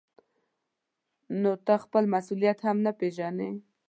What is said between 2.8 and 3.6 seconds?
نه پېژنې.